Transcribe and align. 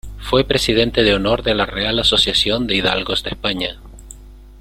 Fue 0.17 0.43
presidente 0.45 1.03
de 1.03 1.13
honor 1.13 1.43
de 1.43 1.53
la 1.53 1.67
Real 1.67 1.99
Asociación 1.99 2.65
de 2.65 2.73
Hidalgos 2.73 3.21
de 3.21 3.29
España. 3.29 3.77